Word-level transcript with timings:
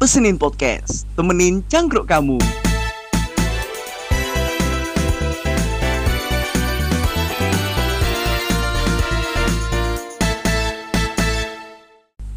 Pesenin 0.00 0.40
Podcast, 0.40 1.04
temenin 1.12 1.60
cangkruk 1.68 2.08
kamu. 2.08 2.40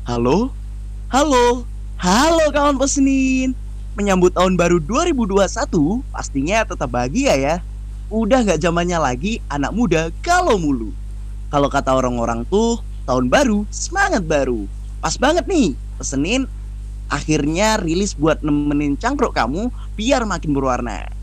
Halo? 0.03 0.51
Halo? 1.07 1.63
Halo 2.03 2.45
kawan 2.51 2.75
pesenin. 2.75 3.55
Menyambut 3.95 4.35
tahun 4.35 4.59
baru 4.59 4.83
2021, 4.83 6.03
pastinya 6.11 6.67
tetap 6.67 6.91
bahagia 6.91 7.39
ya. 7.39 7.55
Udah 8.11 8.43
gak 8.43 8.59
zamannya 8.59 8.99
lagi 8.99 9.39
anak 9.47 9.71
muda 9.71 10.11
galau 10.19 10.59
mulu. 10.59 10.91
Kalau 11.47 11.71
kata 11.71 11.95
orang-orang 11.95 12.43
tuh, 12.43 12.83
tahun 13.07 13.31
baru, 13.31 13.63
semangat 13.71 14.27
baru. 14.27 14.67
Pas 14.99 15.15
banget 15.15 15.47
nih, 15.47 15.79
pesenin 15.95 16.43
akhirnya 17.13 17.77
rilis 17.77 18.17
buat 18.17 18.41
nemenin 18.41 18.97
cangkruk 18.97 19.37
kamu 19.37 19.69
biar 19.93 20.25
makin 20.25 20.57
berwarna. 20.57 21.13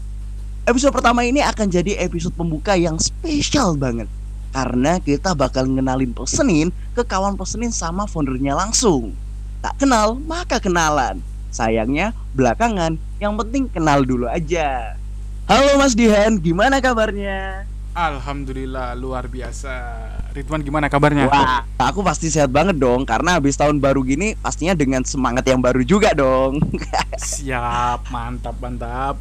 Episode 0.63 0.95
pertama 0.95 1.27
ini 1.27 1.43
akan 1.43 1.67
jadi 1.67 1.99
episode 2.07 2.39
pembuka 2.39 2.79
yang 2.79 2.95
spesial 3.03 3.75
banget 3.75 4.07
karena 4.55 5.03
kita 5.03 5.35
bakal 5.35 5.67
ngenalin 5.67 6.15
pesenin 6.15 6.71
ke 6.95 7.03
kawan 7.03 7.35
pesenin 7.35 7.75
sama 7.75 8.07
foundernya 8.07 8.55
langsung. 8.55 9.15
Tak 9.61 9.83
kenal, 9.83 10.15
maka 10.23 10.63
kenalan. 10.63 11.19
Sayangnya 11.51 12.15
belakangan, 12.39 12.95
yang 13.19 13.35
penting 13.35 13.67
kenal 13.67 14.07
dulu 14.07 14.31
aja. 14.31 14.95
Halo 15.51 15.83
Mas 15.83 15.99
Dihan, 15.99 16.39
gimana 16.39 16.79
kabarnya? 16.79 17.67
Alhamdulillah 17.99 18.95
luar 18.95 19.27
biasa. 19.27 19.75
Ridwan 20.31 20.63
gimana 20.63 20.87
kabarnya? 20.87 21.27
Wah, 21.27 21.67
aku 21.75 22.07
pasti 22.07 22.31
sehat 22.31 22.55
banget 22.55 22.79
dong 22.79 23.03
karena 23.03 23.35
habis 23.35 23.59
tahun 23.59 23.83
baru 23.83 24.07
gini 24.07 24.39
pastinya 24.39 24.79
dengan 24.79 25.03
semangat 25.03 25.43
yang 25.51 25.59
baru 25.59 25.83
juga 25.83 26.15
dong. 26.15 26.63
Siap, 27.19 28.07
mantap 28.15 28.55
mantap. 28.63 29.19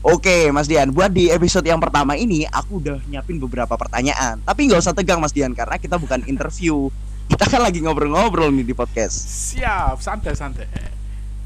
Oke, 0.00 0.48
Mas 0.54 0.70
Dian, 0.70 0.94
buat 0.94 1.10
di 1.12 1.28
episode 1.28 1.66
yang 1.66 1.82
pertama 1.82 2.14
ini 2.14 2.46
aku 2.48 2.80
udah 2.80 3.02
nyiapin 3.10 3.36
beberapa 3.36 3.74
pertanyaan. 3.76 4.40
Tapi 4.40 4.70
nggak 4.70 4.80
usah 4.80 4.94
tegang 4.96 5.20
Mas 5.20 5.34
Dian 5.34 5.52
karena 5.52 5.76
kita 5.76 6.00
bukan 6.00 6.24
interview. 6.24 6.88
Kita 7.26 7.42
kan 7.50 7.58
lagi 7.58 7.82
ngobrol-ngobrol 7.82 8.54
nih 8.54 8.62
di 8.62 8.70
podcast. 8.70 9.18
Siap, 9.50 9.98
santai-santai. 9.98 10.70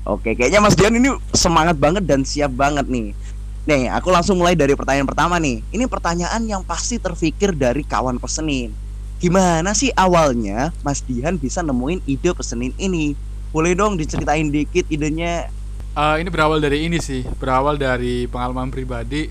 Oke, 0.04 0.36
kayaknya 0.36 0.60
Mas 0.60 0.76
Dian 0.76 0.92
ini 0.92 1.08
semangat 1.32 1.80
banget 1.80 2.04
dan 2.04 2.20
siap 2.20 2.52
banget 2.52 2.84
nih. 2.84 3.16
Nih, 3.64 3.88
aku 3.88 4.12
langsung 4.12 4.36
mulai 4.36 4.52
dari 4.52 4.76
pertanyaan 4.76 5.08
pertama 5.08 5.40
nih. 5.40 5.64
Ini 5.72 5.88
pertanyaan 5.88 6.44
yang 6.44 6.60
pasti 6.68 7.00
terfikir 7.00 7.56
dari 7.56 7.80
kawan 7.80 8.20
pesenin. 8.20 8.89
Gimana 9.20 9.76
sih 9.76 9.92
awalnya 9.92 10.72
Mas 10.80 11.04
Dian 11.04 11.36
bisa 11.36 11.60
nemuin 11.60 12.00
ide 12.08 12.32
pesenin 12.32 12.72
ini? 12.80 13.12
Boleh 13.52 13.76
dong 13.76 14.00
diceritain 14.00 14.48
dikit 14.48 14.88
idenya? 14.88 15.52
Uh, 15.92 16.16
ini 16.16 16.32
berawal 16.32 16.56
dari 16.56 16.88
ini 16.88 16.96
sih, 17.04 17.20
berawal 17.36 17.76
dari 17.76 18.24
pengalaman 18.24 18.72
pribadi. 18.72 19.28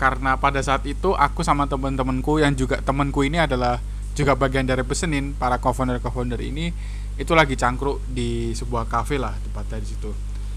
Karena 0.00 0.40
pada 0.40 0.64
saat 0.64 0.80
itu 0.88 1.12
aku 1.12 1.44
sama 1.44 1.68
teman-temanku 1.68 2.40
yang 2.40 2.56
juga 2.56 2.80
temanku 2.80 3.20
ini 3.20 3.36
adalah 3.36 3.84
juga 4.16 4.32
bagian 4.34 4.64
dari 4.64 4.80
pesenin 4.82 5.36
para 5.36 5.62
co-founder-co-founder 5.62 6.42
ini 6.42 6.74
itu 7.18 7.32
lagi 7.38 7.54
cangkruk 7.54 8.02
di 8.10 8.50
sebuah 8.50 8.90
kafe 8.90 9.14
lah 9.14 9.34
tepatnya 9.46 9.78
di 9.78 9.88
situ 9.90 10.10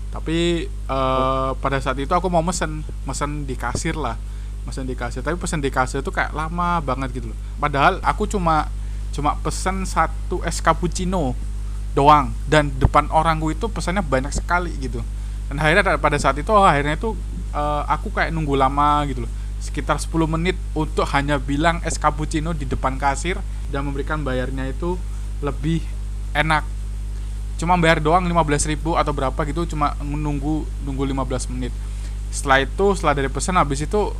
tapi 0.09 0.65
uh, 0.89 1.53
pada 1.61 1.77
saat 1.77 1.97
itu 2.01 2.09
aku 2.09 2.25
mau 2.29 2.41
mesen 2.41 2.81
mesen 3.05 3.45
di 3.45 3.53
kasir 3.53 3.93
lah 3.93 4.17
mesen 4.65 4.85
di 4.85 4.95
kasir. 4.97 5.25
Tapi 5.25 5.37
pesen 5.37 5.59
di 5.59 5.71
kasir 5.73 6.01
itu 6.01 6.11
kayak 6.13 6.33
lama 6.33 6.81
banget 6.81 7.21
gitu 7.21 7.33
loh. 7.33 7.37
Padahal 7.57 8.01
aku 8.05 8.27
cuma 8.29 8.69
cuma 9.11 9.35
pesen 9.43 9.83
satu 9.83 10.39
es 10.45 10.61
cappuccino 10.63 11.33
doang. 11.97 12.31
Dan 12.45 12.71
depan 12.77 13.09
orangku 13.11 13.51
itu 13.51 13.67
pesannya 13.67 14.03
banyak 14.05 14.31
sekali 14.31 14.71
gitu. 14.79 15.01
Dan 15.51 15.59
akhirnya 15.59 15.99
pada 15.99 16.15
saat 16.15 16.39
itu 16.39 16.47
oh, 16.51 16.63
akhirnya 16.63 16.95
itu 16.95 17.11
uh, 17.51 17.83
aku 17.87 18.11
kayak 18.15 18.31
nunggu 18.31 18.55
lama 18.55 19.03
gitu 19.09 19.27
loh. 19.27 19.31
Sekitar 19.61 20.01
10 20.01 20.09
menit 20.25 20.57
untuk 20.73 21.05
hanya 21.13 21.37
bilang 21.37 21.83
es 21.85 22.01
cappuccino 22.01 22.55
di 22.57 22.65
depan 22.65 22.97
kasir 22.97 23.37
dan 23.69 23.85
memberikan 23.85 24.25
bayarnya 24.25 24.71
itu 24.71 24.97
lebih 25.43 25.85
enak. 26.33 26.65
Cuma 27.61 27.77
bayar 27.77 28.01
doang 28.01 28.25
15 28.25 28.73
ribu 28.73 28.97
atau 28.97 29.13
berapa 29.13 29.37
gitu 29.45 29.69
cuma 29.69 29.93
nunggu 30.01 30.65
nunggu 30.81 31.03
15 31.13 31.53
menit. 31.53 31.69
Setelah 32.33 32.65
itu 32.65 32.85
setelah 32.97 33.13
dari 33.13 33.29
pesan 33.29 33.59
habis 33.59 33.85
itu 33.85 34.15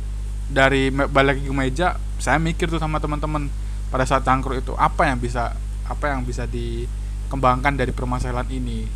dari 0.52 0.92
balik 0.92 1.40
ke 1.40 1.52
meja 1.52 1.96
saya 2.20 2.38
mikir 2.38 2.68
tuh 2.68 2.78
sama 2.78 3.00
teman-teman 3.02 3.48
pada 3.90 4.04
saat 4.06 4.22
cangkruk 4.22 4.62
itu 4.62 4.72
apa 4.78 5.08
yang 5.08 5.18
bisa 5.18 5.56
apa 5.88 6.12
yang 6.12 6.22
bisa 6.22 6.46
dikembangkan 6.46 7.74
dari 7.74 7.90
permasalahan 7.90 8.46
ini. 8.52 8.86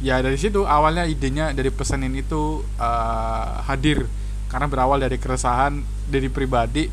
Ya 0.00 0.22
dari 0.22 0.38
situ 0.38 0.64
awalnya 0.64 1.04
idenya 1.04 1.52
dari 1.52 1.68
pesanin 1.68 2.14
itu 2.14 2.62
uh, 2.78 3.64
hadir. 3.66 4.06
Karena 4.46 4.66
berawal 4.66 4.98
dari 5.02 5.14
keresahan 5.18 5.82
dari 6.10 6.26
pribadi 6.26 6.90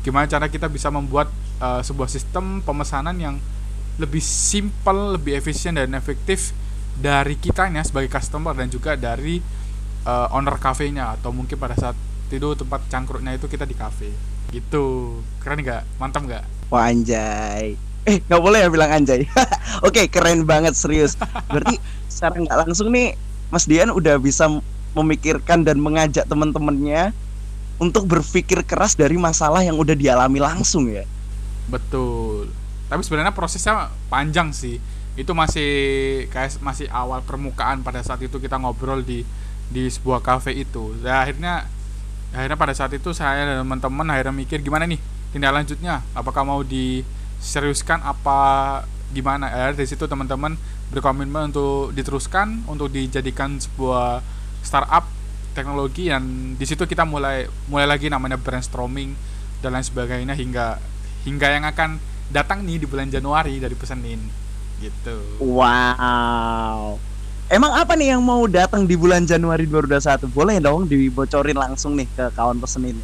gimana 0.00 0.24
cara 0.24 0.48
kita 0.48 0.66
bisa 0.66 0.88
membuat 0.88 1.28
uh, 1.60 1.84
sebuah 1.84 2.08
sistem 2.08 2.64
pemesanan 2.64 3.16
yang 3.20 3.36
lebih 4.00 4.24
simpel, 4.24 5.20
lebih 5.20 5.36
efisien 5.36 5.76
dan 5.76 5.92
efektif 5.92 6.56
dari 6.96 7.36
kitanya 7.36 7.84
sebagai 7.84 8.08
customer 8.08 8.56
dan 8.56 8.72
juga 8.72 8.96
dari 8.96 9.38
uh, 10.08 10.32
owner 10.32 10.56
kafenya 10.56 11.20
atau 11.20 11.30
mungkin 11.30 11.60
pada 11.60 11.76
saat 11.76 11.96
itu 12.38 12.48
tempat 12.54 12.86
cangkruknya 12.86 13.34
itu 13.34 13.46
kita 13.50 13.66
di 13.66 13.74
cafe 13.74 14.10
gitu. 14.50 15.18
Keren 15.40 15.62
nggak? 15.62 15.82
Mantap 15.96 16.26
nggak? 16.26 16.44
Wah 16.70 16.90
anjay. 16.90 17.78
Eh 18.06 18.16
nggak 18.26 18.42
boleh 18.42 18.66
ya 18.66 18.68
bilang 18.68 18.90
anjay. 18.90 19.26
Oke 19.86 20.10
keren 20.10 20.44
banget 20.44 20.74
serius. 20.74 21.14
Berarti 21.48 21.78
secara 22.10 22.36
nggak 22.36 22.58
langsung 22.66 22.90
nih 22.90 23.14
Mas 23.50 23.66
Dian 23.66 23.90
udah 23.90 24.18
bisa 24.18 24.46
memikirkan 24.94 25.62
dan 25.62 25.78
mengajak 25.78 26.26
teman-temannya 26.26 27.14
untuk 27.78 28.10
berpikir 28.10 28.66
keras 28.66 28.98
dari 28.98 29.16
masalah 29.16 29.62
yang 29.62 29.78
udah 29.78 29.94
dialami 29.94 30.42
langsung 30.42 30.90
ya? 30.90 31.06
Betul. 31.70 32.50
Tapi 32.90 33.00
sebenarnya 33.06 33.32
prosesnya 33.32 33.94
panjang 34.10 34.50
sih. 34.50 34.82
Itu 35.14 35.34
masih 35.34 35.70
kayak 36.34 36.58
masih 36.62 36.90
awal 36.90 37.22
permukaan 37.22 37.86
pada 37.86 38.02
saat 38.02 38.18
itu 38.22 38.38
kita 38.42 38.58
ngobrol 38.58 39.02
di 39.02 39.22
di 39.70 39.86
sebuah 39.86 40.22
cafe 40.22 40.58
itu. 40.58 40.98
Ya 41.02 41.22
akhirnya 41.22 41.70
akhirnya 42.30 42.58
pada 42.58 42.74
saat 42.74 42.94
itu 42.94 43.10
saya 43.10 43.42
dan 43.46 43.66
teman-teman 43.66 44.06
akhirnya 44.14 44.34
mikir 44.34 44.58
gimana 44.62 44.86
nih 44.86 45.00
tindak 45.34 45.50
lanjutnya 45.54 46.02
apakah 46.14 46.46
mau 46.46 46.62
diseriuskan 46.62 48.02
apa 48.02 48.38
gimana 49.10 49.50
ya 49.50 49.74
dari 49.74 49.86
situ 49.86 50.06
teman-teman 50.06 50.54
berkomitmen 50.94 51.50
untuk 51.50 51.90
diteruskan 51.94 52.66
untuk 52.70 52.90
dijadikan 52.94 53.58
sebuah 53.58 54.22
startup 54.62 55.06
teknologi 55.54 56.10
yang 56.10 56.54
di 56.54 56.64
situ 56.66 56.86
kita 56.86 57.02
mulai 57.02 57.50
mulai 57.66 57.86
lagi 57.90 58.06
namanya 58.06 58.38
brainstorming 58.38 59.14
dan 59.58 59.74
lain 59.74 59.86
sebagainya 59.86 60.34
hingga 60.38 60.78
hingga 61.26 61.46
yang 61.50 61.64
akan 61.66 61.98
datang 62.30 62.62
nih 62.62 62.78
di 62.78 62.86
bulan 62.86 63.10
Januari 63.10 63.58
dari 63.58 63.74
pesenin 63.74 64.22
gitu. 64.80 65.18
Wow. 65.42 67.09
Emang 67.50 67.74
apa 67.74 67.98
nih 67.98 68.14
yang 68.14 68.22
mau 68.22 68.46
datang 68.46 68.86
di 68.86 68.94
bulan 68.94 69.26
Januari 69.26 69.66
2021? 69.66 70.30
Boleh 70.30 70.62
dong 70.62 70.86
dibocorin 70.86 71.58
langsung 71.58 71.98
nih 71.98 72.06
ke 72.06 72.30
kawan 72.30 72.62
pesenin. 72.62 72.94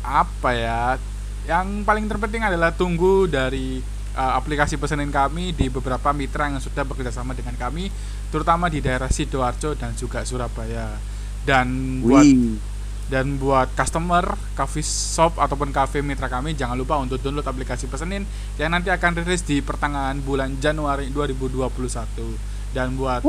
Apa 0.00 0.56
ya? 0.56 0.96
Yang 1.44 1.84
paling 1.84 2.08
terpenting 2.08 2.40
adalah 2.40 2.72
tunggu 2.72 3.28
dari 3.28 3.84
uh, 4.16 4.32
aplikasi 4.40 4.80
pesenin 4.80 5.12
kami 5.12 5.52
di 5.52 5.68
beberapa 5.68 6.08
mitra 6.16 6.48
yang 6.48 6.56
sudah 6.56 6.88
bekerja 6.88 7.12
sama 7.12 7.36
dengan 7.36 7.52
kami, 7.60 7.92
terutama 8.32 8.72
di 8.72 8.80
daerah 8.80 9.12
Sidoarjo 9.12 9.76
dan 9.76 9.92
juga 9.92 10.24
Surabaya. 10.24 10.96
Dan 11.44 12.00
buat 12.00 12.24
Wih 12.24 12.72
dan 13.12 13.36
buat 13.36 13.68
customer 13.76 14.24
coffee 14.56 14.80
shop 14.80 15.36
ataupun 15.36 15.68
cafe 15.68 16.00
mitra 16.00 16.32
kami 16.32 16.56
jangan 16.56 16.80
lupa 16.80 16.96
untuk 16.96 17.20
download 17.20 17.44
aplikasi 17.44 17.84
pesenin 17.84 18.24
yang 18.56 18.72
nanti 18.72 18.88
akan 18.88 19.20
rilis 19.20 19.44
di 19.44 19.60
pertengahan 19.60 20.16
bulan 20.24 20.56
Januari 20.64 21.12
2021 21.12 22.51
dan 22.72 22.96
buat 22.96 23.20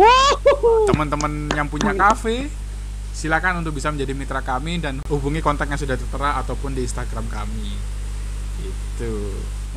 teman-teman 0.89 1.51
yang 1.51 1.67
punya 1.67 1.91
cafe 1.95 2.47
silakan 3.13 3.61
untuk 3.61 3.77
bisa 3.77 3.93
menjadi 3.93 4.11
mitra 4.17 4.41
kami 4.41 4.81
dan 4.81 4.99
hubungi 5.05 5.39
kontak 5.39 5.69
yang 5.69 5.77
sudah 5.77 5.95
tertera 5.95 6.41
ataupun 6.41 6.73
di 6.73 6.81
Instagram 6.81 7.29
kami. 7.29 7.77
Itu 8.65 9.11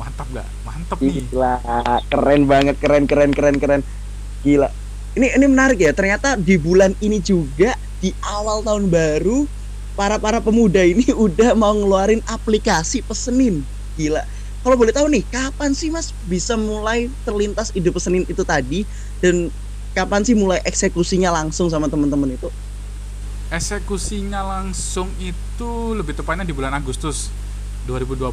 mantap 0.01 0.27
gak 0.33 0.49
mantap 0.65 0.97
nih. 0.99 1.21
Gila. 1.29 1.61
Keren 2.09 2.43
banget. 2.49 2.75
Keren 2.81 3.05
keren 3.05 3.31
keren 3.31 3.55
keren. 3.61 3.81
Gila. 4.41 4.67
Ini 5.13 5.37
ini 5.37 5.45
menarik 5.45 5.77
ya. 5.77 5.93
Ternyata 5.93 6.33
di 6.35 6.57
bulan 6.57 6.97
ini 6.97 7.21
juga 7.21 7.77
di 8.01 8.09
awal 8.25 8.65
tahun 8.65 8.89
baru 8.89 9.45
para 9.97 10.21
para 10.21 10.41
pemuda 10.41 10.81
ini 10.81 11.09
udah 11.25 11.53
mau 11.53 11.77
ngeluarin 11.77 12.25
aplikasi 12.25 13.05
pesenin. 13.05 13.61
Gila. 14.01 14.25
Kalau 14.65 14.75
boleh 14.75 14.91
tahu 14.91 15.07
nih 15.13 15.23
kapan 15.29 15.71
sih 15.71 15.93
mas 15.93 16.11
bisa 16.25 16.57
mulai 16.57 17.07
terlintas 17.23 17.69
ide 17.77 17.93
pesenin 17.93 18.25
itu 18.25 18.41
tadi? 18.41 18.83
Dan 19.21 19.53
kapan 19.97 20.21
sih 20.21 20.37
mulai 20.37 20.61
eksekusinya 20.61 21.33
langsung 21.33 21.73
sama 21.73 21.89
teman-teman 21.89 22.37
itu? 22.37 22.53
Eksekusinya 23.49 24.45
langsung 24.45 25.09
itu 25.17 25.97
lebih 25.97 26.13
tepatnya 26.13 26.45
di 26.45 26.53
bulan 26.53 26.77
Agustus 26.77 27.33
2020 27.89 28.29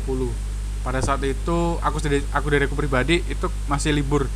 pada 0.85 1.01
saat 1.01 1.25
itu 1.25 1.81
aku 1.81 1.97
dari 2.05 2.21
aku 2.29 2.47
dari 2.53 2.69
aku 2.69 2.77
pribadi 2.77 3.25
itu 3.25 3.49
masih 3.65 3.97
libur 3.97 4.29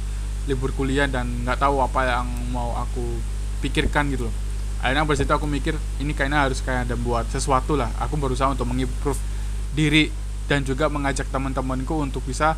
libur 0.49 0.73
kuliah 0.73 1.05
dan 1.05 1.29
nggak 1.45 1.61
tahu 1.61 1.85
apa 1.85 2.09
yang 2.09 2.27
mau 2.49 2.73
aku 2.81 3.05
pikirkan 3.61 4.09
gitu 4.09 4.33
loh. 4.33 4.35
Akhirnya 4.81 5.05
dari 5.05 5.19
situ 5.21 5.33
aku 5.37 5.45
mikir 5.45 5.77
ini 6.01 6.17
kayaknya 6.17 6.49
harus 6.49 6.65
kayak 6.65 6.89
ada 6.89 6.97
buat 6.97 7.29
sesuatu 7.29 7.77
lah. 7.77 7.93
Aku 8.01 8.17
berusaha 8.17 8.49
untuk 8.49 8.65
mengimprove 8.65 9.21
diri 9.77 10.09
dan 10.49 10.65
juga 10.65 10.89
mengajak 10.89 11.29
teman-temanku 11.29 11.93
untuk 12.01 12.25
bisa 12.25 12.57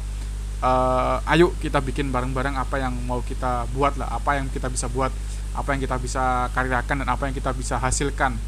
uh, 0.60 1.32
ayo 1.36 1.52
kita 1.58 1.80
bikin 1.80 2.12
bareng-bareng 2.12 2.56
apa 2.56 2.80
yang 2.80 2.94
mau 3.04 3.20
kita 3.24 3.66
buat 3.72 3.96
lah 3.96 4.08
apa 4.12 4.40
yang 4.40 4.46
kita 4.52 4.68
bisa 4.68 4.86
buat 4.88 5.12
apa 5.56 5.68
yang 5.74 5.80
kita 5.82 5.96
bisa 5.98 6.46
karyakan 6.54 7.02
dan 7.04 7.08
apa 7.10 7.26
yang 7.26 7.34
kita 7.34 7.50
bisa 7.56 7.76
hasilkan 7.80 8.38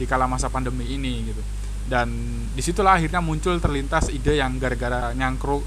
di 0.00 0.04
kala 0.08 0.24
masa 0.24 0.48
pandemi 0.48 0.88
ini 0.88 1.28
gitu. 1.28 1.42
Dan 1.86 2.10
di 2.56 2.62
situlah 2.64 2.98
akhirnya 2.98 3.22
muncul 3.22 3.62
terlintas 3.62 4.10
ide 4.10 4.40
yang 4.40 4.58
gara-gara 4.58 5.14
nyangkruk 5.14 5.62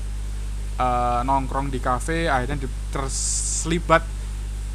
uh, 0.81 1.21
nongkrong 1.23 1.71
di 1.71 1.79
kafe 1.79 2.27
akhirnya 2.27 2.67
terselibat 2.91 4.03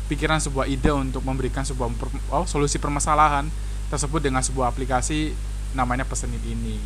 pikiran 0.09 0.41
sebuah 0.41 0.71
ide 0.71 0.93
untuk 0.93 1.21
memberikan 1.25 1.67
sebuah 1.67 1.93
per, 1.97 2.09
oh, 2.33 2.47
solusi 2.49 2.81
permasalahan 2.81 3.49
tersebut 3.93 4.25
dengan 4.25 4.41
sebuah 4.41 4.73
aplikasi 4.73 5.37
namanya 5.77 6.07
pesenin 6.07 6.41
ini 6.47 6.79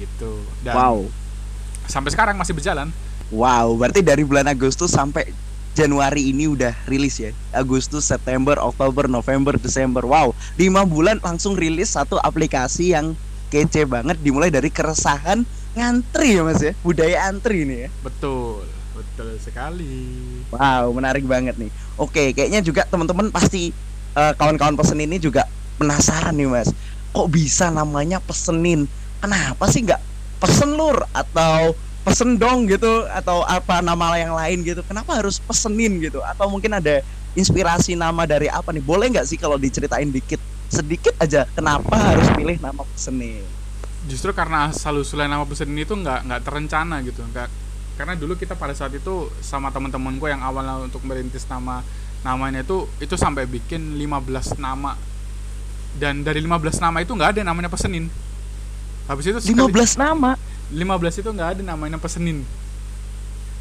gitu. 0.00 0.42
Dan 0.64 0.74
wow 0.74 1.27
sampai 1.88 2.12
sekarang 2.12 2.36
masih 2.36 2.54
berjalan 2.54 2.92
Wow, 3.28 3.76
berarti 3.76 4.00
dari 4.00 4.24
bulan 4.24 4.48
Agustus 4.48 4.96
sampai 4.96 5.28
Januari 5.76 6.32
ini 6.32 6.48
udah 6.48 6.72
rilis 6.88 7.20
ya. 7.20 7.30
Agustus, 7.52 8.08
September, 8.08 8.56
Oktober, 8.56 9.04
November, 9.04 9.60
Desember. 9.60 10.00
Wow, 10.02 10.32
lima 10.56 10.88
bulan 10.88 11.20
langsung 11.20 11.52
rilis 11.52 11.92
satu 11.92 12.16
aplikasi 12.24 12.96
yang 12.96 13.12
kece 13.52 13.84
banget. 13.84 14.16
Dimulai 14.24 14.48
dari 14.48 14.72
keresahan 14.72 15.44
ngantri 15.76 16.40
ya 16.40 16.42
mas 16.42 16.64
ya, 16.64 16.72
budaya 16.80 17.28
antri 17.28 17.68
ini 17.68 17.84
ya. 17.84 17.88
Betul, 18.00 18.64
betul 18.96 19.36
sekali. 19.44 20.16
Wow, 20.48 20.96
menarik 20.96 21.28
banget 21.28 21.60
nih. 21.60 21.68
Oke, 22.00 22.32
kayaknya 22.32 22.64
juga 22.64 22.88
teman-teman 22.88 23.28
pasti 23.28 23.76
uh, 24.16 24.32
kawan-kawan 24.40 24.72
pesen 24.72 25.04
ini 25.04 25.20
juga 25.20 25.44
penasaran 25.76 26.32
nih 26.32 26.48
mas. 26.48 26.72
Kok 27.12 27.28
bisa 27.28 27.68
namanya 27.68 28.24
pesenin? 28.24 28.88
Kenapa 29.20 29.68
sih 29.68 29.84
nggak 29.84 30.00
pesen 30.38 30.78
lur 30.78 31.02
atau 31.10 31.74
pesen 32.06 32.40
dong 32.40 32.64
gitu 32.64 33.04
atau 33.12 33.44
apa 33.44 33.84
nama 33.84 34.16
yang 34.16 34.32
lain 34.32 34.64
gitu. 34.64 34.80
Kenapa 34.86 35.18
harus 35.18 35.36
pesenin 35.42 36.00
gitu? 36.00 36.24
Atau 36.24 36.48
mungkin 36.48 36.72
ada 36.78 37.04
inspirasi 37.36 37.98
nama 37.98 38.24
dari 38.24 38.48
apa 38.48 38.72
nih? 38.72 38.80
Boleh 38.80 39.12
nggak 39.12 39.28
sih 39.28 39.36
kalau 39.36 39.60
diceritain 39.60 40.08
dikit? 40.08 40.40
Sedikit 40.72 41.12
aja 41.20 41.44
kenapa 41.52 41.96
harus 41.96 42.28
pilih 42.32 42.56
nama 42.62 42.80
pesenin? 42.84 43.44
Justru 44.08 44.32
karena 44.32 44.72
asal 44.72 45.04
usulnya 45.04 45.28
nama 45.28 45.44
pesenin 45.44 45.84
itu 45.84 45.92
nggak 45.92 46.24
nggak 46.24 46.40
terencana 46.46 47.04
gitu. 47.04 47.20
Nggak 47.28 47.48
karena 48.00 48.14
dulu 48.14 48.38
kita 48.38 48.54
pada 48.54 48.72
saat 48.72 48.94
itu 48.94 49.26
sama 49.42 49.74
teman-teman 49.74 50.16
gue 50.16 50.30
yang 50.30 50.40
awalnya 50.40 50.78
untuk 50.78 51.02
merintis 51.02 51.44
nama 51.50 51.82
namanya 52.22 52.62
itu 52.62 52.86
itu 53.02 53.18
sampai 53.18 53.44
bikin 53.44 54.00
15 54.00 54.56
nama. 54.56 54.96
Dan 55.98 56.22
dari 56.22 56.38
15 56.40 56.78
nama 56.78 57.02
itu 57.02 57.12
nggak 57.12 57.36
ada 57.36 57.40
namanya 57.42 57.68
pesenin 57.68 58.06
habis 59.08 59.24
itu 59.24 59.38
sekali, 59.40 59.72
15 59.72 59.96
nama. 59.96 60.36
15 60.68 61.24
itu 61.24 61.28
nggak 61.32 61.48
ada 61.56 61.62
namanya 61.64 61.96
pesenin. 61.96 62.44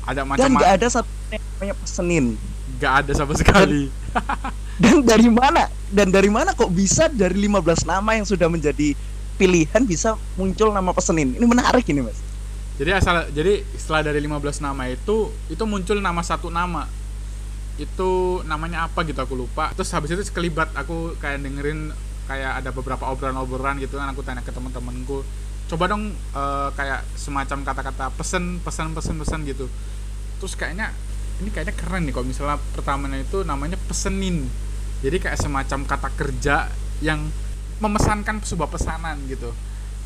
Ada 0.03 0.27
macam 0.27 0.43
dan 0.43 0.49
nggak 0.55 0.71
ada 0.79 0.87
satu 0.91 1.09
namanya 1.31 1.75
pesenin. 1.79 2.25
Nggak 2.77 2.93
ada 3.03 3.11
sama 3.15 3.33
sekali. 3.33 3.87
Dan, 4.77 5.01
dan 5.01 5.17
dari 5.17 5.29
mana? 5.31 5.63
Dan 5.87 6.07
dari 6.11 6.29
mana 6.29 6.51
kok 6.51 6.69
bisa 6.69 7.07
dari 7.07 7.47
15 7.47 7.87
nama 7.87 8.11
yang 8.13 8.27
sudah 8.27 8.51
menjadi 8.51 8.93
pilihan 9.39 9.81
bisa 9.87 10.19
muncul 10.35 10.69
nama 10.75 10.91
pesenin? 10.91 11.33
Ini 11.39 11.45
menarik 11.47 11.87
ini 11.87 12.03
mas. 12.03 12.19
Jadi 12.77 12.91
asal 12.93 13.25
jadi 13.33 13.65
setelah 13.73 14.13
dari 14.13 14.21
15 14.21 14.61
nama 14.61 14.83
itu 14.85 15.33
itu 15.49 15.63
muncul 15.63 15.97
nama 15.97 16.21
satu 16.21 16.51
nama. 16.53 16.85
Itu 17.79 18.43
namanya 18.45 18.85
apa 18.89 19.01
gitu 19.07 19.17
aku 19.17 19.33
lupa. 19.33 19.71
Terus 19.73 19.89
habis 19.95 20.11
itu 20.13 20.21
sekelibat 20.27 20.75
aku 20.77 21.17
kayak 21.17 21.41
dengerin 21.41 21.95
kayak 22.27 22.59
ada 22.61 22.69
beberapa 22.75 23.07
obrolan-obrolan 23.07 23.79
gitu 23.79 23.95
kan 23.95 24.11
aku 24.11 24.21
tanya 24.21 24.43
ke 24.43 24.51
teman-temanku 24.51 25.23
coba 25.67 25.91
dong 25.91 26.15
uh, 26.31 26.71
kayak 26.73 27.03
semacam 27.19 27.59
kata-kata 27.67 28.07
pesen 28.15 28.63
pesan 28.63 28.95
pesan 28.95 29.19
pesan 29.19 29.39
gitu. 29.43 29.67
Terus 30.39 30.55
kayaknya 30.55 30.95
ini 31.43 31.51
kayaknya 31.51 31.75
keren 31.75 32.07
nih 32.07 32.13
kalau 32.15 32.25
misalnya 32.25 32.57
pertamanya 32.71 33.19
itu 33.19 33.43
namanya 33.43 33.75
pesenin. 33.85 34.47
Jadi 35.03 35.17
kayak 35.21 35.37
semacam 35.37 35.79
kata 35.85 36.09
kerja 36.15 36.71
yang 37.03 37.29
memesankan 37.83 38.41
sebuah 38.41 38.71
pesanan 38.71 39.19
gitu. 39.27 39.51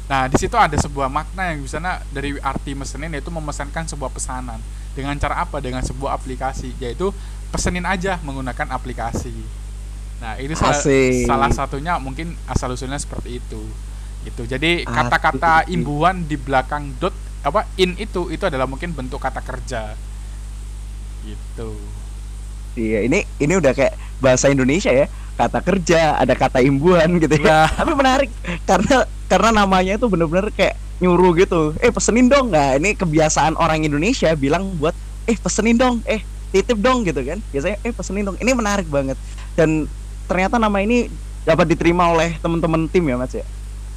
Nah 0.09 0.27
di 0.27 0.35
situ 0.41 0.57
ada 0.57 0.75
sebuah 0.75 1.07
makna 1.07 1.53
yang 1.53 1.63
misalnya 1.63 2.01
dari 2.09 2.35
arti 2.41 2.75
mesenin 2.75 3.13
yaitu 3.13 3.29
memesankan 3.29 3.85
sebuah 3.85 4.11
pesanan. 4.11 4.59
Dengan 4.97 5.15
cara 5.21 5.45
apa? 5.45 5.61
Dengan 5.61 5.85
sebuah 5.85 6.17
aplikasi 6.17 6.73
yaitu 6.81 7.13
pesenin 7.53 7.85
aja 7.85 8.17
menggunakan 8.25 8.73
aplikasi 8.73 9.60
nah 10.21 10.37
ini 10.37 10.53
salah, 10.53 10.77
salah 11.25 11.49
satunya 11.49 11.97
mungkin 11.97 12.37
asal 12.45 12.71
usulnya 12.71 13.01
seperti 13.01 13.41
itu. 13.41 13.61
Gitu. 14.21 14.45
Jadi 14.45 14.85
kata-kata 14.85 15.65
imbuhan 15.65 16.21
di 16.29 16.37
belakang 16.37 16.93
dot 17.01 17.13
apa 17.41 17.65
in 17.81 17.97
itu 17.97 18.29
itu 18.29 18.45
adalah 18.45 18.69
mungkin 18.69 18.93
bentuk 18.93 19.17
kata 19.17 19.41
kerja. 19.41 19.97
Gitu. 21.25 21.69
Iya 22.77 23.09
ini 23.09 23.25
ini 23.41 23.53
udah 23.57 23.73
kayak 23.73 23.97
bahasa 24.21 24.47
Indonesia 24.53 24.93
ya. 24.93 25.09
Kata 25.35 25.57
kerja 25.65 26.21
ada 26.21 26.37
kata 26.37 26.61
imbuhan 26.61 27.17
gitu 27.17 27.41
ya. 27.41 27.65
Nah. 27.65 27.67
tapi 27.81 27.91
menarik 27.97 28.29
karena 28.69 29.09
karena 29.25 29.49
namanya 29.65 29.97
itu 29.97 30.05
bener-bener 30.05 30.53
kayak 30.53 30.77
nyuruh 31.01 31.33
gitu. 31.33 31.73
Eh 31.81 31.89
pesenin 31.89 32.29
dong. 32.29 32.53
Nggak 32.53 32.71
ini 32.77 32.89
kebiasaan 32.93 33.57
orang 33.57 33.81
Indonesia 33.81 34.29
bilang 34.37 34.69
buat 34.77 34.93
eh 35.25 35.33
pesenin 35.33 35.81
dong. 35.81 36.05
Eh 36.05 36.21
titip 36.53 36.77
dong 36.77 37.01
gitu 37.09 37.25
kan. 37.25 37.41
Biasanya 37.49 37.81
eh 37.81 37.89
pesenin 37.89 38.21
dong. 38.21 38.37
Ini 38.37 38.53
menarik 38.53 38.85
banget. 38.85 39.17
Dan 39.57 39.89
ternyata 40.31 40.55
nama 40.55 40.79
ini 40.79 41.11
dapat 41.43 41.75
diterima 41.75 42.07
oleh 42.07 42.39
teman-teman 42.39 42.87
tim 42.87 43.03
ya 43.03 43.19
mas 43.19 43.35
ya 43.35 43.43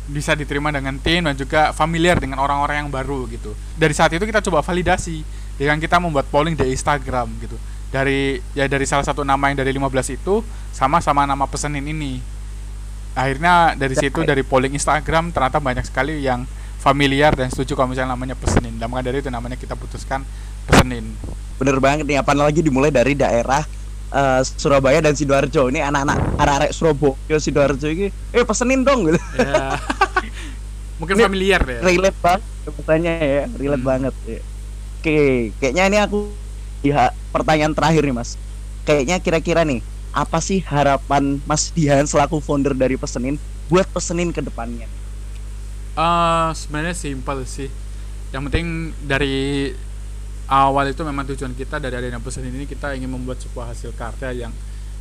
bisa 0.04 0.36
diterima 0.36 0.69
dengan 0.69 1.00
tim 1.00 1.25
dan 1.25 1.32
juga 1.32 1.72
familiar 1.72 2.20
dengan 2.20 2.36
orang-orang 2.36 2.84
yang 2.84 2.90
baru 2.92 3.25
gitu. 3.32 3.56
Dari 3.76 3.94
saat 3.96 4.12
itu 4.12 4.20
kita 4.20 4.44
coba 4.44 4.60
validasi 4.60 5.25
dengan 5.56 5.81
kita 5.81 5.96
membuat 5.96 6.28
polling 6.28 6.52
di 6.52 6.69
Instagram 6.69 7.32
gitu. 7.40 7.56
Dari 7.88 8.42
ya 8.52 8.69
dari 8.69 8.84
salah 8.84 9.06
satu 9.06 9.25
nama 9.25 9.48
yang 9.48 9.64
dari 9.64 9.72
15 9.72 10.19
itu 10.19 10.44
sama 10.76 11.00
sama 11.00 11.25
nama 11.25 11.48
pesenin 11.48 11.84
ini. 11.88 12.20
Akhirnya 13.16 13.78
dari 13.78 13.94
situ 13.96 14.26
dari 14.26 14.44
polling 14.44 14.76
Instagram 14.76 15.32
ternyata 15.32 15.62
banyak 15.62 15.86
sekali 15.86 16.20
yang 16.20 16.44
familiar 16.82 17.32
dan 17.32 17.48
setuju 17.48 17.72
kalau 17.78 17.88
misalnya 17.88 18.12
namanya 18.12 18.36
pesenin. 18.36 18.76
Dan 18.76 18.92
maka 18.92 19.08
dari 19.08 19.25
itu 19.25 19.32
namanya 19.32 19.56
kita 19.56 19.72
putuskan 19.72 20.20
pesenin. 20.69 21.16
Bener 21.56 21.81
banget 21.81 22.04
nih 22.04 22.20
apalagi 22.20 22.60
dimulai 22.60 22.92
dari 22.92 23.16
daerah 23.16 23.64
uh, 24.14 24.40
Surabaya 24.46 25.02
dan 25.02 25.19
sidoarjo 25.19 25.69
ini 25.69 25.82
anak-anak 25.82 26.38
arek-arek 26.38 26.70
Surabaya 26.70 27.37
sidoarjo 27.43 27.88
ini 27.90 28.08
eh 28.31 28.44
pesenin 28.46 28.86
dong 28.86 29.10
gitu 29.10 29.20
ya. 29.36 29.77
mungkin 31.03 31.19
ini 31.19 31.24
familiar 31.27 31.62
ya 31.67 31.81
relate 31.82 32.19
banget 32.22 32.43
pertanyaan 32.65 33.27
ya 33.27 33.44
relate 33.58 33.82
hmm. 33.82 33.91
banget 33.91 34.15
ya. 34.24 34.41
oke 35.03 35.19
kayaknya 35.58 35.82
ini 35.91 35.98
aku 35.98 36.19
ya 36.86 37.10
pertanyaan 37.34 37.74
terakhir 37.74 38.06
nih 38.06 38.15
mas 38.15 38.38
kayaknya 38.86 39.19
kira-kira 39.19 39.67
nih 39.67 39.82
apa 40.15 40.38
sih 40.38 40.62
harapan 40.62 41.43
Mas 41.43 41.74
Dian 41.74 42.06
selaku 42.06 42.38
founder 42.38 42.70
dari 42.70 42.94
Pesenin 42.94 43.34
buat 43.67 43.84
Pesenin 43.91 44.31
ke 44.31 44.38
depannya? 44.38 44.86
Uh, 45.98 46.55
sebenarnya 46.55 46.94
simpel 46.94 47.43
sih. 47.43 47.67
Yang 48.31 48.43
penting 48.50 48.67
dari 49.03 49.70
awal 50.48 50.93
itu 50.93 51.01
memang 51.01 51.24
tujuan 51.32 51.56
kita 51.56 51.81
dari 51.81 51.96
adanya 51.96 52.20
pesan 52.20 52.44
ini 52.44 52.69
kita 52.69 52.93
ingin 52.93 53.08
membuat 53.08 53.41
sebuah 53.41 53.72
hasil 53.72 53.96
karya 53.96 54.46
yang 54.46 54.53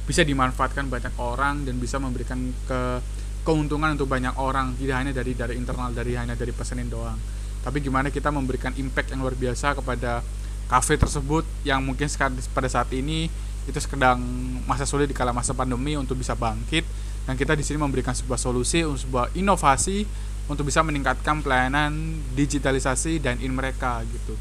bisa 0.04 0.24
dimanfaatkan 0.24 0.88
banyak 0.88 1.16
orang 1.20 1.64
dan 1.64 1.80
bisa 1.80 2.00
memberikan 2.00 2.52
ke 2.68 3.00
keuntungan 3.44 3.96
untuk 3.96 4.08
banyak 4.08 4.36
orang. 4.40 4.76
Tidak 4.76 4.96
hanya 4.96 5.12
dari 5.16 5.36
dari 5.36 5.56
internal 5.60 5.92
dari 5.92 6.16
hanya 6.16 6.36
dari 6.36 6.52
pesenin 6.56 6.88
doang. 6.88 7.20
Tapi 7.64 7.80
gimana 7.80 8.12
kita 8.12 8.28
memberikan 8.32 8.76
impact 8.76 9.16
yang 9.16 9.24
luar 9.24 9.36
biasa 9.36 9.76
kepada 9.80 10.20
kafe 10.68 11.00
tersebut 11.00 11.48
yang 11.64 11.84
mungkin 11.84 12.08
pada 12.52 12.68
saat 12.68 12.92
ini 12.96 13.28
itu 13.64 13.80
sedang 13.80 14.20
masa 14.68 14.84
sulit 14.84 15.08
di 15.08 15.16
kala 15.16 15.32
masa 15.32 15.56
pandemi 15.56 15.96
untuk 15.96 16.20
bisa 16.20 16.36
bangkit. 16.36 16.84
Dan 17.24 17.40
kita 17.40 17.56
di 17.56 17.64
sini 17.64 17.80
memberikan 17.80 18.12
sebuah 18.12 18.36
solusi 18.36 18.84
sebuah 18.84 19.32
inovasi 19.40 20.04
untuk 20.52 20.68
bisa 20.68 20.84
meningkatkan 20.84 21.40
pelayanan 21.40 22.20
digitalisasi 22.36 23.24
dan 23.24 23.40
in 23.40 23.56
mereka 23.56 24.04
gitu 24.12 24.36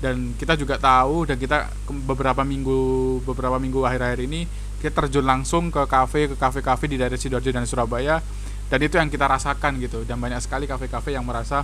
dan 0.00 0.36
kita 0.36 0.60
juga 0.60 0.76
tahu 0.76 1.24
dan 1.24 1.40
kita 1.40 1.72
beberapa 2.04 2.44
minggu 2.44 2.78
beberapa 3.24 3.56
minggu 3.56 3.80
akhir-akhir 3.80 4.20
ini 4.28 4.44
kita 4.76 4.92
terjun 5.02 5.24
langsung 5.24 5.72
ke 5.72 5.82
kafe 5.88 6.28
ke 6.28 6.36
kafe-kafe 6.36 6.84
di 6.86 7.00
daerah 7.00 7.16
sidoarjo 7.16 7.50
dan 7.50 7.64
Surabaya. 7.64 8.20
Dan 8.66 8.82
itu 8.82 8.98
yang 8.98 9.08
kita 9.08 9.30
rasakan 9.30 9.78
gitu. 9.78 10.02
Dan 10.04 10.18
banyak 10.18 10.42
sekali 10.42 10.66
kafe-kafe 10.66 11.14
yang 11.14 11.24
merasa 11.24 11.62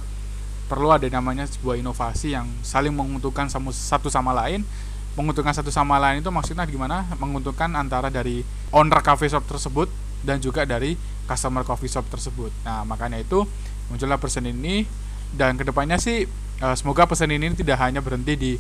perlu 0.71 0.95
ada 0.95 1.05
namanya 1.11 1.45
sebuah 1.45 1.77
inovasi 1.77 2.33
yang 2.33 2.49
saling 2.62 2.95
menguntungkan 2.95 3.51
satu 3.51 4.09
sama 4.09 4.33
lain. 4.33 4.65
Menguntungkan 5.12 5.53
satu 5.53 5.69
sama 5.69 6.01
lain 6.01 6.25
itu 6.25 6.31
maksudnya 6.33 6.65
gimana? 6.65 7.05
Menguntungkan 7.21 7.69
antara 7.77 8.09
dari 8.09 8.41
owner 8.73 9.05
cafe 9.05 9.29
shop 9.29 9.45
tersebut 9.45 9.93
dan 10.25 10.41
juga 10.41 10.65
dari 10.65 10.97
customer 11.29 11.67
coffee 11.69 11.91
shop 11.93 12.09
tersebut. 12.09 12.49
Nah 12.65 12.87
makanya 12.89 13.21
itu 13.21 13.45
muncullah 13.93 14.17
persen 14.17 14.49
ini. 14.49 14.89
Dan 15.33 15.57
ke 15.57 15.65
depannya 15.65 15.97
sih 15.97 16.29
uh, 16.62 16.75
semoga 16.78 17.04
pesan 17.11 17.35
ini 17.35 17.50
tidak 17.59 17.83
hanya 17.83 17.99
berhenti 17.99 18.38
di 18.38 18.52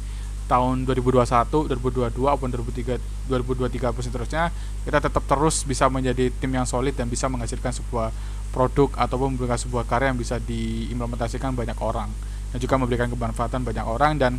tahun 0.50 0.84
2021, 0.84 1.24
2022 1.70 2.18
maupun 2.18 2.50
2023 2.50 3.30
2023 3.30 3.94
pun 3.94 4.02
seterusnya 4.02 4.52
kita 4.84 4.98
tetap 4.98 5.24
terus 5.24 5.62
bisa 5.62 5.86
menjadi 5.86 6.28
tim 6.34 6.50
yang 6.52 6.66
solid 6.66 6.92
dan 6.92 7.06
bisa 7.06 7.30
menghasilkan 7.30 7.72
sebuah 7.72 8.10
produk 8.52 8.92
ataupun 9.00 9.32
memberikan 9.32 9.56
sebuah 9.56 9.88
karya 9.88 10.12
yang 10.12 10.20
bisa 10.20 10.36
diimplementasikan 10.42 11.56
banyak 11.56 11.78
orang. 11.80 12.12
Dan 12.52 12.60
juga 12.60 12.76
memberikan 12.76 13.08
kemanfaatan 13.08 13.64
banyak 13.64 13.86
orang. 13.88 14.20
Dan 14.20 14.36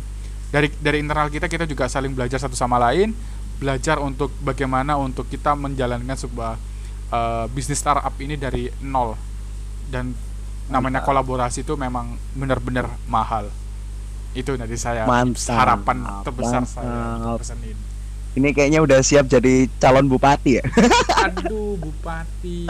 dari 0.54 0.70
dari 0.78 1.02
internal 1.02 1.26
kita 1.26 1.50
kita 1.50 1.66
juga 1.66 1.90
saling 1.90 2.14
belajar 2.14 2.38
satu 2.38 2.54
sama 2.54 2.78
lain. 2.78 3.10
Belajar 3.58 3.98
untuk 3.98 4.30
bagaimana 4.38 4.94
untuk 4.94 5.26
kita 5.26 5.58
menjalankan 5.58 6.14
sebuah 6.14 6.54
uh, 7.10 7.46
bisnis 7.50 7.82
startup 7.82 8.14
ini 8.22 8.38
dari 8.38 8.70
nol. 8.86 9.18
Dan 9.90 10.14
namanya 10.66 11.04
Mantap. 11.04 11.08
kolaborasi 11.12 11.62
itu 11.62 11.74
memang 11.76 12.16
benar-benar 12.32 12.88
mahal 13.04 13.48
itu 14.32 14.56
dari 14.56 14.74
saya 14.74 15.04
Mantap. 15.04 15.54
harapan 15.54 15.96
terbesar 16.24 16.62
saya 16.64 16.88
Mantap. 16.88 17.18
untuk 17.20 17.40
pesenin 17.44 17.78
Ini 18.34 18.50
kayaknya 18.50 18.82
udah 18.82 18.98
siap 18.98 19.30
jadi 19.30 19.70
calon 19.78 20.10
bupati 20.10 20.58
ya. 20.58 20.64
aduh 21.30 21.78
bupati 21.78 22.66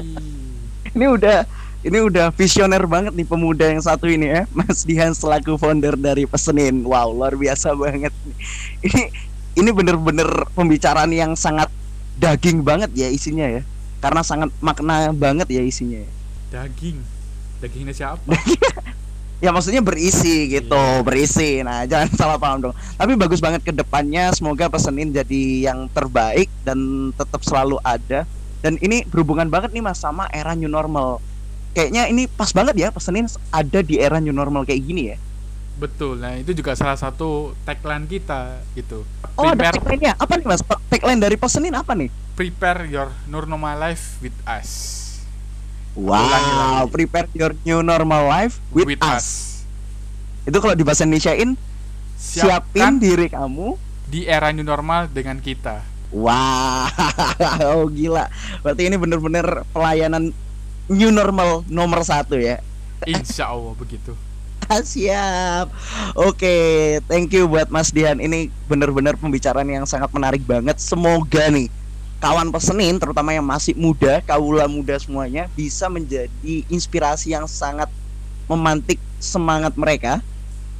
ini 0.92 1.06
udah 1.08 1.48
ini 1.84 2.00
udah 2.00 2.32
visioner 2.32 2.80
banget 2.88 3.12
nih 3.12 3.28
pemuda 3.28 3.68
yang 3.68 3.80
satu 3.84 4.08
ini 4.08 4.24
ya, 4.32 4.42
Mas 4.56 4.88
Dian 4.88 5.12
selaku 5.12 5.60
founder 5.60 6.00
dari 6.00 6.24
Pesenin. 6.24 6.80
Wow, 6.80 7.12
luar 7.12 7.36
biasa 7.36 7.76
banget. 7.76 8.08
Ini 8.80 9.12
ini 9.52 9.68
bener-bener 9.68 10.48
pembicaraan 10.56 11.12
yang 11.12 11.36
sangat 11.36 11.68
daging 12.16 12.64
banget 12.64 12.88
ya 12.96 13.12
isinya 13.12 13.44
ya. 13.44 13.60
Karena 14.00 14.24
sangat 14.24 14.48
makna 14.64 15.12
banget 15.12 15.44
ya 15.52 15.60
isinya. 15.60 16.00
ya. 16.00 16.10
daging 16.54 17.02
dagingnya 17.64 17.96
siapa 17.96 18.20
Ya 19.40 19.52
maksudnya 19.52 19.84
berisi 19.84 20.48
gitu, 20.48 20.72
Iya. 20.72 21.04
berisi. 21.04 21.60
Nah, 21.60 21.84
jangan 21.84 22.08
salah 22.16 22.40
paham 22.40 22.64
dong. 22.64 22.74
Tapi 22.96 23.12
bagus 23.12 23.44
banget 23.44 23.60
ke 23.60 23.76
depannya, 23.76 24.32
semoga 24.32 24.72
Pesenin 24.72 25.12
jadi 25.12 25.68
yang 25.68 25.84
terbaik 25.92 26.48
dan 26.64 26.78
tetap 27.12 27.44
selalu 27.44 27.76
ada. 27.84 28.24
Dan 28.64 28.80
ini 28.80 29.04
berhubungan 29.04 29.52
banget 29.52 29.76
nih 29.76 29.84
Mas 29.84 30.00
sama 30.00 30.32
era 30.32 30.56
new 30.56 30.64
normal. 30.64 31.20
Kayaknya 31.72 32.08
ini 32.08 32.24
pas 32.24 32.56
banget 32.56 32.72
ya 32.78 32.88
Pesenin 32.88 33.28
ada 33.52 33.84
di 33.84 34.00
era 34.00 34.16
new 34.16 34.32
normal 34.32 34.64
kayak 34.64 34.80
gini 34.80 35.12
ya. 35.12 35.18
betul 35.74 36.16
nah 36.16 36.38
itu 36.38 36.54
juga 36.54 36.72
salah 36.72 36.94
satu 36.94 37.52
tagline 37.66 38.06
kita 38.06 38.62
gitu 38.72 39.02
Oh, 39.34 39.50
ada 39.50 39.74
tagline-nya. 39.74 40.14
Apa 40.16 40.38
nih 40.38 40.46
Mas? 40.46 40.62
Tagline 40.88 41.18
dari 41.18 41.36
Pesenin 41.36 41.74
apa 41.74 41.92
nih? 41.92 42.08
prepare 42.32 42.86
your 42.86 43.10
normal 43.26 43.76
life 43.76 44.16
with 44.18 44.32
us 44.46 44.70
Wow, 45.94 46.26
lagi. 46.26 46.90
prepare 46.90 47.28
your 47.38 47.52
new 47.62 47.80
normal 47.86 48.26
life 48.26 48.58
with, 48.74 48.98
us. 48.98 49.62
Itu 50.42 50.58
kalau 50.58 50.74
di 50.74 50.82
bahasa 50.82 51.06
Indonesiain, 51.06 51.54
siapin 52.18 52.50
siapkan 52.74 52.92
diri 52.98 53.26
kamu 53.30 53.78
di 54.10 54.26
era 54.26 54.50
new 54.50 54.66
normal 54.66 55.06
dengan 55.08 55.38
kita 55.38 55.94
Wow, 56.14 57.90
gila. 57.96 58.30
Berarti 58.62 58.86
ini 58.86 58.94
bener-bener 58.94 59.66
pelayanan 59.74 60.30
new 60.86 61.10
normal 61.10 61.66
nomor 61.66 62.06
satu 62.06 62.38
ya. 62.38 62.62
insya 63.04 63.52
Allah 63.52 63.74
begitu 63.76 64.16
Siap. 64.94 65.68
Oke, 66.16 66.56
thank 67.10 67.34
you 67.36 67.44
buat 67.50 67.68
Mas 67.68 67.92
Dian. 67.92 68.16
Ini 68.16 68.48
bener-bener 68.64 69.12
pembicaraan 69.18 69.68
yang 69.68 69.84
sangat 69.84 70.08
menarik 70.14 70.40
banget. 70.46 70.80
Semoga 70.80 71.50
nih 71.52 71.68
kawan 72.24 72.48
pesenin, 72.48 72.96
terutama 72.96 73.36
yang 73.36 73.44
masih 73.44 73.76
muda, 73.76 74.24
kaula 74.24 74.64
muda 74.64 74.96
semuanya, 74.96 75.44
bisa 75.52 75.92
menjadi 75.92 76.64
inspirasi 76.72 77.36
yang 77.36 77.44
sangat 77.44 77.92
memantik 78.48 78.96
semangat 79.20 79.76
mereka. 79.76 80.24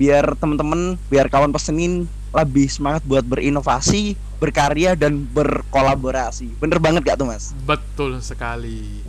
Biar 0.01 0.25
teman-teman, 0.41 0.97
biar 1.13 1.29
kawan 1.29 1.53
pesenin 1.53 2.09
lebih 2.33 2.65
semangat 2.73 3.05
buat 3.05 3.21
berinovasi, 3.29 4.17
berkarya 4.41 4.97
dan 4.97 5.21
berkolaborasi. 5.21 6.57
Bener 6.57 6.81
banget 6.81 7.05
gak 7.13 7.21
tuh 7.21 7.29
Mas? 7.29 7.53
betul 7.69 8.17
sekali 8.25 9.05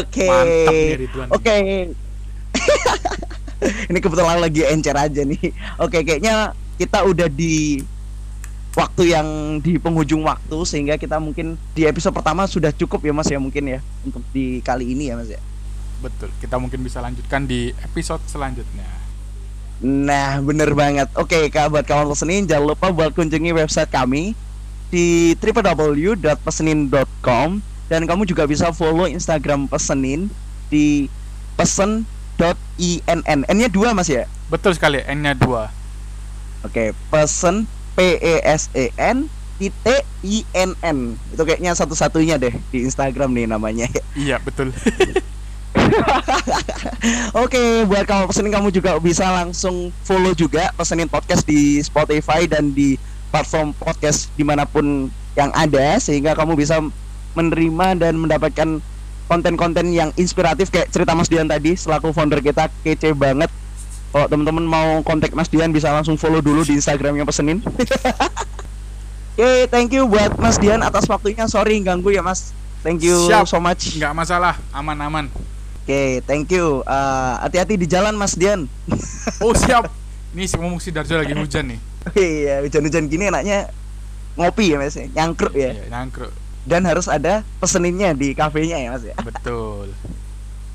Oke. 0.00 0.24
mantap 0.24 0.72
nih 0.72 0.96
Ridwan 1.04 1.28
Oke. 1.28 1.56
Ini 3.92 3.98
kebetulan 4.00 4.40
lagi 4.40 4.64
encer 4.64 4.96
aja 4.96 5.22
nih. 5.24 5.52
Oke, 5.76 6.00
kayaknya 6.04 6.56
kita 6.80 7.04
udah 7.04 7.28
di 7.28 7.84
waktu 8.74 9.14
yang 9.14 9.58
di 9.62 9.78
penghujung 9.78 10.26
waktu 10.26 10.66
sehingga 10.66 10.98
kita 10.98 11.20
mungkin 11.22 11.56
di 11.74 11.86
episode 11.86 12.14
pertama 12.14 12.46
sudah 12.46 12.72
cukup 12.74 13.04
ya 13.06 13.12
Mas 13.14 13.30
ya 13.30 13.38
mungkin 13.38 13.66
ya 13.66 13.80
untuk 14.02 14.22
di 14.34 14.60
kali 14.60 14.92
ini 14.94 15.06
ya 15.10 15.16
Mas 15.18 15.28
ya. 15.30 15.38
betul 16.02 16.30
kita 16.42 16.58
mungkin 16.60 16.82
bisa 16.82 17.00
lanjutkan 17.00 17.46
di 17.46 17.72
episode 17.82 18.20
selanjutnya 18.26 18.84
Nah, 19.84 20.40
bener 20.40 20.72
banget. 20.72 21.10
Oke, 21.18 21.50
Kak, 21.50 21.68
buat 21.68 21.84
kawan 21.84 22.08
pesenin 22.08 22.46
jangan 22.46 22.68
lupa 22.72 22.88
buat 22.94 23.10
kunjungi 23.10 23.52
website 23.52 23.90
kami 23.90 24.32
di 24.88 25.34
www.pesenin.com 25.36 27.48
dan 27.90 28.06
kamu 28.06 28.22
juga 28.24 28.46
bisa 28.46 28.70
follow 28.70 29.10
Instagram 29.10 29.66
Pesenin 29.68 30.30
di 30.70 31.10
pesen.inn. 31.58 33.20
N-nya 33.26 33.68
dua 33.68 33.92
Mas 33.92 34.08
ya? 34.08 34.24
betul 34.48 34.76
sekali 34.76 35.00
n 35.02 35.24
nya 35.24 35.32
dua 35.32 35.72
Oke, 36.64 36.96
pesen 37.12 37.68
P 37.94 38.18
E 38.18 38.34
S 38.42 38.70
E 38.74 38.90
N 38.98 39.30
titik 39.58 40.02
I 40.26 40.42
N 40.54 40.74
N. 40.82 41.14
Itu 41.30 41.42
kayaknya 41.46 41.74
satu-satunya 41.78 42.38
deh 42.38 42.54
di 42.74 42.82
Instagram 42.86 43.30
nih 43.34 43.46
namanya. 43.46 43.86
iya 44.18 44.38
betul 44.42 44.74
Oke, 47.44 47.84
buat 47.86 48.06
kamu 48.06 48.30
pesenin 48.30 48.52
kamu 48.54 48.68
juga 48.70 48.96
bisa 49.02 49.26
langsung 49.26 49.90
follow 50.06 50.32
juga 50.32 50.70
pesenin 50.78 51.10
podcast 51.10 51.42
di 51.44 51.82
Spotify 51.82 52.46
dan 52.46 52.70
di 52.70 52.94
platform 53.34 53.74
podcast 53.74 54.30
di 54.38 54.46
mana 54.46 54.62
pun 54.64 55.10
yang 55.34 55.50
ada 55.50 55.98
sehingga 55.98 56.38
kamu 56.38 56.54
bisa 56.54 56.78
menerima 57.34 57.98
dan 57.98 58.14
mendapatkan 58.14 58.78
konten-konten 59.26 59.90
yang 59.90 60.14
inspiratif 60.14 60.70
kayak 60.70 60.94
cerita 60.94 61.16
Mas 61.16 61.26
Dian 61.26 61.50
tadi 61.50 61.74
selaku 61.74 62.14
founder 62.14 62.38
kita 62.38 62.70
kece 62.86 63.10
banget. 63.16 63.50
Kalau 64.14 64.30
teman-teman 64.30 64.62
mau 64.62 65.02
kontak 65.02 65.34
Mas 65.34 65.50
Dian 65.50 65.74
bisa 65.74 65.90
langsung 65.90 66.14
follow 66.14 66.38
dulu 66.38 66.62
di 66.62 66.78
Instagramnya 66.78 67.26
pesenin. 67.26 67.58
Oke, 69.34 69.66
thank 69.66 69.90
you 69.90 70.06
buat 70.06 70.38
Mas 70.38 70.54
Dian 70.56 70.78
atas 70.78 71.10
waktunya. 71.10 71.50
Sorry 71.50 71.82
ganggu 71.82 72.14
ya 72.14 72.22
Mas. 72.22 72.54
Thank 72.86 73.02
you 73.02 73.16
Siap. 73.26 73.50
so 73.50 73.58
much. 73.58 73.96
nggak 73.96 74.12
masalah 74.12 74.54
aman-aman 74.70 75.26
Oke, 75.82 76.20
thank 76.24 76.46
you. 76.48 76.84
Eh, 76.84 77.34
hati-hati 77.40 77.74
di 77.74 77.88
jalan 77.88 78.14
Mas 78.14 78.36
Dian. 78.36 78.68
oh 79.40 79.50
siap 79.50 79.88
ini 80.30 80.44
si 80.44 80.54
ngomong 80.54 80.78
si 80.78 80.92
Darjo 80.92 81.16
lagi 81.16 81.32
hujan 81.32 81.74
nih 81.74 81.80
Iya, 82.14 82.60
hujan-hujan 82.60 83.08
gini 83.08 83.32
enaknya 83.32 83.72
ngopi 84.36 84.70
ya 84.70 84.76
Mas, 84.76 84.94
ya? 84.94 85.08
nyangkruk 85.08 85.56
ya. 85.56 85.72
Iya, 85.72 85.84
nyangkruk 85.90 86.30
Dan 86.64 86.84
harus 86.84 87.08
ada 87.08 87.42
peseninnya 87.58 88.12
di 88.12 88.32
kafenya 88.32 88.76
ya 88.78 88.88
Mas 88.92 89.02
ya. 89.02 89.16
betul 89.18 89.90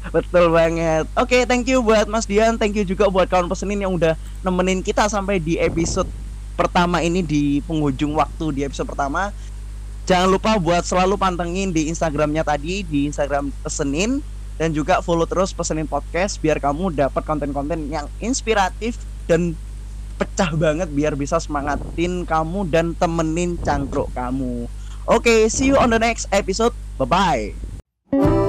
Betul 0.08 0.56
banget. 0.56 1.06
Oke, 1.20 1.44
thank 1.44 1.68
you 1.68 1.84
buat 1.84 2.08
Mas 2.08 2.24
Dian, 2.24 2.56
thank 2.56 2.74
you 2.74 2.88
juga 2.88 3.12
buat 3.12 3.28
kawan 3.28 3.52
pesenin 3.52 3.84
yang 3.84 3.94
udah 3.94 4.16
nemenin 4.42 4.80
kita 4.80 5.12
sampai 5.12 5.44
di 5.44 5.60
episode 5.60 6.08
pertama 6.56 7.04
ini 7.04 7.20
di 7.20 7.60
penghujung 7.68 8.16
waktu 8.16 8.46
di 8.56 8.62
episode 8.64 8.88
pertama. 8.88 9.36
Jangan 10.10 10.28
lupa 10.32 10.58
buat 10.58 10.82
selalu 10.82 11.22
pantengin 11.22 11.70
di 11.70 11.86
Instagramnya 11.92 12.42
tadi 12.42 12.82
di 12.82 13.06
Instagram 13.06 13.54
pesenin 13.62 14.26
dan 14.58 14.74
juga 14.74 15.00
follow 15.06 15.30
terus 15.30 15.54
pesenin 15.54 15.86
podcast 15.86 16.42
biar 16.42 16.58
kamu 16.58 16.92
dapat 16.92 17.22
konten-konten 17.24 17.88
yang 17.88 18.10
inspiratif 18.20 18.98
dan 19.30 19.54
pecah 20.20 20.52
banget 20.52 20.92
biar 20.92 21.16
bisa 21.16 21.40
semangatin 21.40 22.28
kamu 22.28 22.68
dan 22.68 22.92
temenin 22.98 23.56
cangkruk 23.62 24.12
kamu. 24.12 24.68
Oke, 25.08 25.48
see 25.48 25.72
you 25.72 25.80
on 25.80 25.94
the 25.94 26.02
next 26.02 26.28
episode. 26.34 26.76
Bye 27.00 27.54
bye. 28.12 28.49